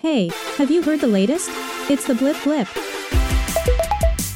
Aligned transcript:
Hey, 0.00 0.30
have 0.56 0.70
you 0.70 0.80
heard 0.80 1.02
the 1.02 1.06
latest? 1.06 1.50
It's 1.90 2.06
the 2.06 2.14
Blip 2.14 2.42
Blip. 2.42 2.66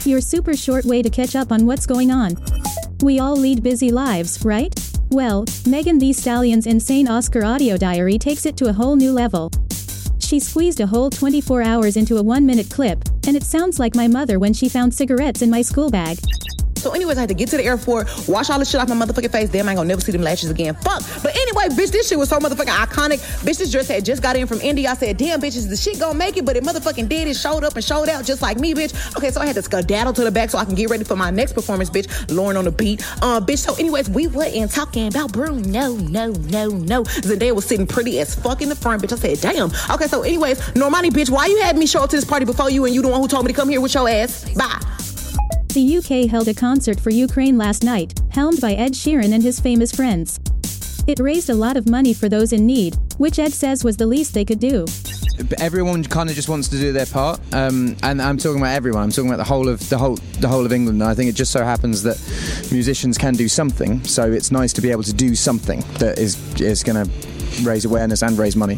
Your 0.05 0.21
super 0.21 0.55
short 0.55 0.85
way 0.85 1.01
to 1.01 1.09
catch 1.09 1.35
up 1.35 1.51
on 1.51 1.65
what's 1.65 1.87
going 1.87 2.11
on. 2.11 2.37
We 3.01 3.19
all 3.19 3.35
lead 3.35 3.63
busy 3.63 3.91
lives, 3.91 4.45
right? 4.45 4.75
Well, 5.09 5.47
Megan 5.67 5.99
Thee 5.99 6.13
Stallion's 6.13 6.67
insane 6.67 7.09
Oscar 7.09 7.47
audio 7.47 7.79
diary 7.79 8.19
takes 8.19 8.45
it 8.45 8.59
to 8.59 8.67
a 8.67 8.75
whole 8.75 8.95
new 8.95 9.11
level. 9.11 9.51
She 10.19 10.39
squeezed 10.39 10.81
a 10.81 10.87
whole 10.87 11.09
24 11.09 11.63
hours 11.63 11.97
into 11.97 12.19
a 12.19 12.23
one 12.23 12.45
minute 12.45 12.69
clip, 12.69 13.03
and 13.27 13.35
it 13.35 13.43
sounds 13.43 13.79
like 13.79 13.95
my 13.95 14.07
mother 14.07 14.39
when 14.39 14.53
she 14.53 14.69
found 14.69 14.93
cigarettes 14.93 15.41
in 15.41 15.49
my 15.49 15.63
school 15.63 15.89
bag. 15.89 16.19
So, 16.77 16.91
anyways, 16.91 17.17
I 17.17 17.21
had 17.21 17.31
to 17.31 17.35
get 17.35 17.49
to 17.49 17.57
the 17.57 17.65
airport, 17.65 18.07
wash 18.29 18.51
all 18.51 18.59
the 18.59 18.67
shit 18.67 18.79
off 18.79 18.91
my 18.91 18.95
motherfucking 18.95 19.33
face. 19.33 19.49
Damn, 19.49 19.67
I 19.67 19.71
ain't 19.71 19.79
gonna 19.79 19.89
never 19.89 20.03
see 20.03 20.13
them 20.13 20.21
lashes 20.21 20.51
again. 20.51 20.75
Fuck. 20.75 21.03
But 21.23 21.34
anyway, 21.65 21.83
bitch, 21.83 21.91
this 21.91 22.09
shit 22.09 22.19
was 22.19 22.29
so 22.29 22.39
motherfucking 22.39 22.87
iconic. 22.87 23.19
Bitch, 23.45 23.59
this 23.59 23.71
dress 23.71 23.89
had 23.89 24.05
just 24.05 24.23
got 24.23 24.37
in 24.37 24.47
from 24.47 24.61
India. 24.61 24.91
I 24.91 24.95
said, 24.95 25.17
damn, 25.17 25.41
bitch, 25.41 25.57
is 25.57 25.69
the 25.69 25.77
shit 25.77 25.99
gonna 25.99 26.19
make 26.19 26.37
it? 26.37 26.45
But 26.45 26.57
it 26.57 26.65
motherfucking 26.65 27.09
did. 27.09 27.29
It 27.29 27.37
showed 27.37 27.65
up 27.65 27.75
and 27.75 27.85
showed 27.85 28.09
out 28.09 28.25
just 28.25 28.43
like 28.43 28.59
me, 28.59 28.75
bitch. 28.75 29.17
Okay, 29.17 29.31
so 29.31 29.41
I 29.41 29.47
had 29.47 29.55
to 29.57 29.63
skedaddle 29.63 30.13
to 30.15 30.25
the 30.25 30.31
back 30.31 30.51
so 30.51 30.59
I 30.59 30.65
can 30.65 30.75
get 30.75 30.91
ready 30.91 31.05
for 31.05 31.17
my 31.17 31.31
next 31.31 31.53
performance, 31.53 31.91
bitch. 31.91 32.09
Lauren 32.35 32.57
on 32.57 32.65
the 32.65 32.73
beat. 32.73 33.03
Uh, 33.23 33.41
bitch, 33.41 33.59
so 33.59 33.75
anyways, 33.75 34.11
we 34.11 34.27
wasn't 34.27 34.71
talking 34.71 35.09
about 35.09 35.33
Bruno. 35.33 35.55
No, 35.55 35.95
no, 35.97 36.31
no, 36.31 36.69
no. 36.69 37.05
Zendaya 37.05 37.55
was 37.55 37.65
sitting 37.65 37.87
pretty 37.87 38.19
as 38.21 38.35
fuck 38.35 38.63
in 38.63 38.69
the 38.69 38.77
front, 38.77 39.03
bitch. 39.03 39.13
I 39.13 39.35
said, 39.35 39.41
damn. 39.41 39.71
Okay, 39.91 40.07
so 40.07 40.23
anyways, 40.23 40.61
Normani, 40.75 41.11
bitch, 41.11 41.31
why 41.31 41.47
you 41.47 41.61
had 41.63 41.77
me 41.77 41.87
show 41.87 42.03
up 42.03 42.11
to 42.11 42.17
this 42.17 42.25
party 42.25 42.45
before 42.45 42.71
you 42.71 42.85
and 42.85 42.95
you 42.95 43.03
the 43.03 43.09
one 43.09 43.21
who 43.21 43.29
told 43.29 43.45
me 43.45 43.53
to 43.53 43.59
come 43.59 43.69
here 43.69 43.81
with 43.81 43.95
your 43.95 44.09
ass? 44.09 44.53
Bye. 44.55 44.81
The 45.69 45.97
UK 45.97 46.31
held 46.31 46.47
a 46.47 46.55
concert 46.55 47.01
for 47.01 47.11
Ukraine 47.11 47.59
last 47.59 47.83
night, 47.83 48.21
helmed 48.31 48.61
by 48.61 48.75
Ed 48.75 48.93
Sheeran 48.93 49.33
and 49.33 49.43
his 49.43 49.59
famous 49.59 49.91
friends. 49.91 50.39
It 51.07 51.19
raised 51.19 51.51
a 51.51 51.55
lot 51.55 51.77
of 51.77 51.87
money 51.87 52.15
for 52.15 52.31
those 52.31 52.55
in 52.55 52.65
need, 52.65 52.97
which 53.19 53.39
Ed 53.39 53.53
says 53.53 53.85
was 53.85 53.99
the 53.99 54.07
least 54.07 54.33
they 54.33 54.45
could 54.45 54.59
do. 54.59 54.87
everyone 55.59 56.03
kind 56.03 56.31
of 56.31 56.35
just 56.35 56.49
wants 56.49 56.69
to 56.69 56.79
do 56.79 56.93
their 56.93 57.05
part, 57.05 57.41
um, 57.53 57.95
and 58.03 58.23
I'm 58.23 58.39
talking 58.39 58.61
about 58.61 58.75
everyone. 58.75 59.03
I'm 59.03 59.11
talking 59.11 59.29
about 59.29 59.37
the 59.37 59.45
whole 59.45 59.69
of 59.69 59.87
the 59.91 59.99
whole 59.99 60.17
the 60.41 60.49
whole 60.49 60.65
of 60.65 60.73
England. 60.73 61.03
And 61.03 61.11
I 61.11 61.15
think 61.15 61.29
it 61.29 61.35
just 61.35 61.53
so 61.53 61.63
happens 61.63 62.03
that 62.05 62.17
musicians 62.73 63.19
can 63.19 63.35
do 63.35 63.49
something, 63.49 64.03
so 64.05 64.33
it's 64.33 64.51
nice 64.51 64.73
to 64.75 64.81
be 64.81 64.91
able 64.91 65.03
to 65.03 65.13
do 65.13 65.35
something 65.35 65.81
that 65.99 66.19
is 66.19 66.39
is 66.59 66.83
going 66.83 67.05
to 67.05 67.11
raise 67.63 67.85
awareness 67.85 68.23
and 68.23 68.39
raise 68.39 68.57
money. 68.57 68.77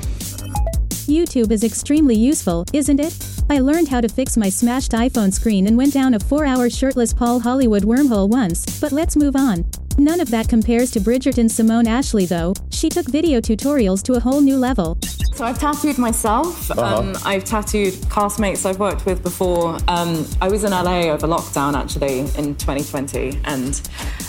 YouTube 1.06 1.52
is 1.52 1.62
extremely 1.62 2.16
useful, 2.16 2.64
isn't 2.72 2.98
it? 2.98 3.14
I 3.48 3.60
learned 3.60 3.86
how 3.86 4.00
to 4.00 4.08
fix 4.08 4.36
my 4.36 4.48
smashed 4.48 4.90
iPhone 4.90 5.32
screen 5.32 5.68
and 5.68 5.76
went 5.76 5.92
down 5.92 6.14
a 6.14 6.18
four 6.18 6.44
hour 6.44 6.68
shirtless 6.68 7.14
Paul 7.14 7.38
Hollywood 7.38 7.84
wormhole 7.84 8.28
once, 8.28 8.80
but 8.80 8.90
let's 8.90 9.14
move 9.14 9.36
on. 9.36 9.64
None 9.98 10.20
of 10.20 10.30
that 10.30 10.48
compares 10.48 10.90
to 10.90 11.00
Bridgerton 11.00 11.50
Simone 11.50 11.86
Ashley 11.86 12.26
though, 12.26 12.52
she 12.70 12.90
took 12.90 13.06
video 13.06 13.40
tutorials 13.40 14.02
to 14.02 14.12
a 14.12 14.20
whole 14.20 14.42
new 14.42 14.58
level. 14.58 14.98
So 15.34 15.44
I've 15.44 15.58
tattooed 15.58 15.96
myself. 15.96 16.70
Uh-huh. 16.70 16.98
Um, 16.98 17.14
I've 17.24 17.44
tattooed 17.44 17.94
castmates 18.10 18.66
I've 18.66 18.78
worked 18.78 19.06
with 19.06 19.22
before. 19.22 19.78
Um, 19.88 20.26
I 20.40 20.48
was 20.48 20.64
in 20.64 20.70
LA 20.70 21.08
over 21.08 21.26
lockdown 21.26 21.74
actually 21.74 22.20
in 22.20 22.54
2020, 22.56 23.40
and 23.44 23.88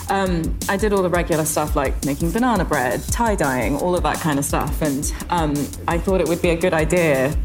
um, 0.09 0.57
I 0.69 0.77
did 0.77 0.93
all 0.93 1.01
the 1.01 1.09
regular 1.09 1.43
stuff 1.43 1.75
like 1.75 2.05
making 2.05 2.31
banana 2.31 2.63
bread, 2.63 3.03
tie 3.09 3.35
dyeing, 3.35 3.75
all 3.77 3.95
of 3.95 4.03
that 4.03 4.17
kind 4.19 4.39
of 4.39 4.45
stuff. 4.45 4.81
And 4.81 5.13
um, 5.29 5.53
I 5.87 5.97
thought 5.97 6.21
it 6.21 6.27
would 6.27 6.41
be 6.41 6.49
a 6.49 6.57
good 6.57 6.73
idea 6.73 7.35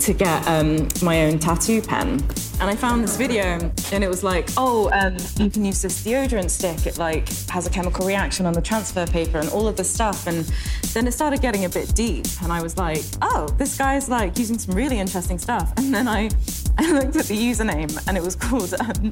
to 0.00 0.12
get 0.12 0.46
um, 0.46 0.88
my 1.02 1.24
own 1.24 1.38
tattoo 1.38 1.82
pen. 1.82 2.18
And 2.64 2.70
I 2.70 2.76
found 2.76 3.04
this 3.04 3.18
video, 3.18 3.58
and 3.92 4.02
it 4.02 4.08
was 4.08 4.24
like, 4.24 4.48
oh, 4.56 4.88
um, 4.92 5.18
you 5.36 5.50
can 5.50 5.66
use 5.66 5.82
this 5.82 6.02
deodorant 6.02 6.48
stick. 6.48 6.86
It 6.86 6.96
like 6.96 7.28
has 7.50 7.66
a 7.66 7.70
chemical 7.70 8.06
reaction 8.06 8.46
on 8.46 8.54
the 8.54 8.62
transfer 8.62 9.06
paper 9.06 9.36
and 9.36 9.50
all 9.50 9.68
of 9.68 9.76
this 9.76 9.92
stuff. 9.92 10.26
And 10.26 10.50
then 10.94 11.06
it 11.06 11.12
started 11.12 11.42
getting 11.42 11.66
a 11.66 11.68
bit 11.68 11.94
deep, 11.94 12.24
and 12.42 12.50
I 12.50 12.62
was 12.62 12.78
like, 12.78 13.02
oh, 13.20 13.48
this 13.58 13.76
guy's 13.76 14.08
like 14.08 14.38
using 14.38 14.58
some 14.58 14.74
really 14.74 14.98
interesting 14.98 15.38
stuff. 15.38 15.74
And 15.76 15.94
then 15.94 16.08
I, 16.08 16.30
I 16.78 16.90
looked 16.90 17.16
at 17.16 17.26
the 17.26 17.36
username, 17.36 18.02
and 18.08 18.16
it 18.16 18.22
was 18.22 18.34
called 18.34 18.72
um, 18.80 19.10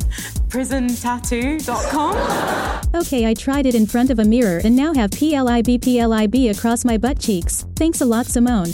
prisontattoo.com. 0.48 3.02
Okay, 3.02 3.26
I 3.26 3.34
tried 3.34 3.66
it 3.66 3.74
in 3.74 3.84
front 3.84 4.08
of 4.08 4.18
a 4.18 4.24
mirror 4.24 4.62
and 4.64 4.74
now 4.74 4.94
have 4.94 5.10
PLIB 5.10 5.82
PLIB 5.82 6.56
across 6.56 6.86
my 6.86 6.96
butt 6.96 7.18
cheeks. 7.18 7.66
Thanks 7.76 8.00
a 8.00 8.06
lot, 8.06 8.24
Simone. 8.24 8.70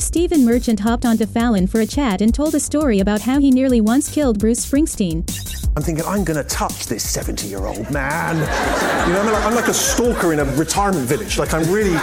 Stephen 0.00 0.46
Merchant 0.46 0.80
hopped 0.80 1.04
onto 1.04 1.26
Fallon 1.26 1.66
for 1.66 1.80
a 1.80 1.86
chat 1.86 2.22
and 2.22 2.34
told 2.34 2.54
a 2.54 2.60
story 2.60 3.00
about 3.00 3.20
how 3.20 3.38
he 3.38 3.50
nearly 3.50 3.82
once 3.82 4.10
killed 4.10 4.38
Bruce 4.38 4.64
Springsteen. 4.64 5.18
I'm 5.76 5.82
thinking, 5.82 6.04
I'm 6.06 6.24
going 6.24 6.38
to 6.38 6.48
touch 6.48 6.86
this 6.86 7.08
70 7.08 7.46
year 7.46 7.66
old 7.66 7.90
man. 7.90 8.36
You 9.06 9.12
know, 9.12 9.20
I'm 9.20 9.32
like, 9.32 9.44
I'm 9.44 9.54
like 9.54 9.68
a 9.68 9.74
stalker 9.74 10.32
in 10.32 10.40
a 10.40 10.44
retirement 10.56 11.06
village. 11.06 11.38
Like, 11.38 11.52
I'm 11.52 11.70
really. 11.70 11.96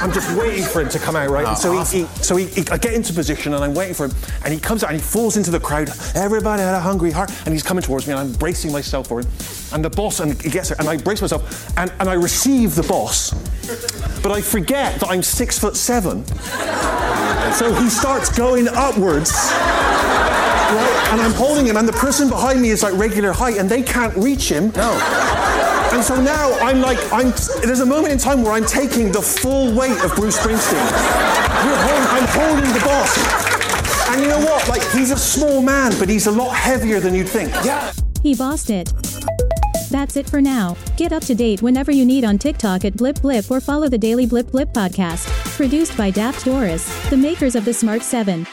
I'm 0.00 0.12
just 0.12 0.36
waiting 0.38 0.64
for 0.64 0.80
him 0.80 0.88
to 0.90 0.98
come 0.98 1.16
out, 1.16 1.28
right? 1.28 1.46
And 1.46 1.58
so 1.58 1.72
he, 1.72 2.02
he 2.02 2.06
so 2.22 2.36
he, 2.36 2.46
he, 2.46 2.64
I 2.70 2.78
get 2.78 2.94
into 2.94 3.12
position 3.12 3.54
and 3.54 3.64
I'm 3.64 3.74
waiting 3.74 3.94
for 3.94 4.06
him, 4.06 4.12
and 4.44 4.54
he 4.54 4.60
comes 4.60 4.84
out 4.84 4.90
and 4.90 5.00
he 5.00 5.04
falls 5.04 5.36
into 5.36 5.50
the 5.50 5.60
crowd. 5.60 5.90
Everybody 6.14 6.62
had 6.62 6.74
a 6.74 6.80
hungry 6.80 7.10
heart, 7.10 7.30
and 7.44 7.52
he's 7.52 7.62
coming 7.62 7.82
towards 7.82 8.06
me, 8.06 8.12
and 8.12 8.20
I'm 8.20 8.32
bracing 8.32 8.72
myself 8.72 9.08
for 9.08 9.20
him. 9.20 9.26
And 9.72 9.84
the 9.84 9.90
boss, 9.90 10.20
and 10.20 10.40
he 10.40 10.50
gets 10.50 10.68
there, 10.68 10.76
and 10.78 10.88
I 10.88 10.96
brace 10.96 11.20
myself, 11.20 11.76
and, 11.76 11.92
and 11.98 12.08
I 12.08 12.14
receive 12.14 12.74
the 12.74 12.84
boss, 12.84 13.32
but 14.22 14.32
I 14.32 14.40
forget 14.40 15.00
that 15.00 15.10
I'm 15.10 15.22
six 15.22 15.58
foot 15.58 15.76
seven. 15.76 16.24
So 17.54 17.74
he 17.74 17.88
starts 17.88 18.36
going 18.36 18.68
upwards. 18.68 19.32
Right? 20.68 21.08
And 21.12 21.20
I'm 21.22 21.32
holding 21.32 21.66
him, 21.66 21.76
and 21.76 21.88
the 21.88 21.94
person 21.94 22.28
behind 22.28 22.60
me 22.60 22.70
is 22.70 22.82
like 22.82 22.94
regular 22.94 23.32
height, 23.32 23.56
and 23.56 23.68
they 23.68 23.82
can't 23.82 24.14
reach 24.16 24.50
him. 24.50 24.70
No. 24.76 25.67
And 25.92 26.04
so 26.04 26.20
now 26.20 26.52
I'm 26.60 26.80
like, 26.80 26.98
I'm. 27.12 27.32
There's 27.62 27.80
a 27.80 27.86
moment 27.86 28.12
in 28.12 28.18
time 28.18 28.42
where 28.42 28.52
I'm 28.52 28.66
taking 28.66 29.10
the 29.10 29.22
full 29.22 29.74
weight 29.74 29.98
of 30.04 30.14
Bruce 30.14 30.38
Springsteen. 30.38 30.84
We're 31.64 31.82
holding, 31.82 32.08
I'm 32.08 32.28
holding 32.28 32.72
the 32.72 32.80
boss. 32.80 34.08
And 34.10 34.22
you 34.22 34.28
know 34.28 34.38
what? 34.38 34.68
Like, 34.68 34.82
he's 34.92 35.10
a 35.10 35.16
small 35.16 35.62
man, 35.62 35.92
but 35.98 36.08
he's 36.08 36.26
a 36.26 36.30
lot 36.30 36.54
heavier 36.54 37.00
than 37.00 37.14
you'd 37.14 37.28
think. 37.28 37.50
Yeah. 37.64 37.92
He 38.22 38.34
bossed 38.34 38.70
it. 38.70 38.92
That's 39.90 40.16
it 40.16 40.28
for 40.28 40.40
now. 40.40 40.76
Get 40.96 41.12
up 41.12 41.22
to 41.24 41.34
date 41.34 41.62
whenever 41.62 41.90
you 41.90 42.04
need 42.04 42.24
on 42.24 42.36
TikTok 42.38 42.84
at 42.84 42.96
Blip 42.96 43.20
Blip 43.22 43.50
or 43.50 43.60
follow 43.60 43.88
the 43.88 43.98
Daily 43.98 44.26
Blip 44.26 44.50
Blip 44.50 44.72
podcast. 44.72 45.26
Produced 45.56 45.96
by 45.96 46.10
Daft 46.10 46.44
Doris, 46.44 46.86
the 47.08 47.16
makers 47.16 47.54
of 47.54 47.64
the 47.64 47.72
Smart 47.72 48.02
7. 48.02 48.46